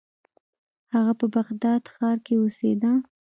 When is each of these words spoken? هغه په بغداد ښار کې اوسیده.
هغه 0.93 1.13
په 1.19 1.25
بغداد 1.35 1.81
ښار 1.93 2.17
کې 2.25 2.33
اوسیده. 2.37 2.91